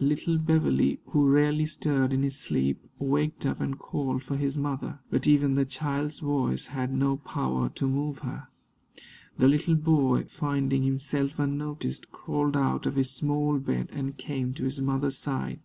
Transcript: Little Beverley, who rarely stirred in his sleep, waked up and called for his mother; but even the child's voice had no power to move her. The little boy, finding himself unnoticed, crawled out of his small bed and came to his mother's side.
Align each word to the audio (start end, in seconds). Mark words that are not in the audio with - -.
Little 0.00 0.38
Beverley, 0.38 0.98
who 1.08 1.28
rarely 1.28 1.66
stirred 1.66 2.14
in 2.14 2.22
his 2.22 2.38
sleep, 2.38 2.82
waked 2.98 3.44
up 3.44 3.60
and 3.60 3.78
called 3.78 4.22
for 4.22 4.38
his 4.38 4.56
mother; 4.56 5.00
but 5.10 5.26
even 5.26 5.56
the 5.56 5.66
child's 5.66 6.20
voice 6.20 6.68
had 6.68 6.90
no 6.90 7.18
power 7.18 7.68
to 7.74 7.86
move 7.86 8.20
her. 8.20 8.48
The 9.36 9.46
little 9.46 9.74
boy, 9.76 10.24
finding 10.30 10.84
himself 10.84 11.38
unnoticed, 11.38 12.10
crawled 12.12 12.56
out 12.56 12.86
of 12.86 12.96
his 12.96 13.10
small 13.10 13.58
bed 13.58 13.90
and 13.92 14.16
came 14.16 14.54
to 14.54 14.64
his 14.64 14.80
mother's 14.80 15.18
side. 15.18 15.60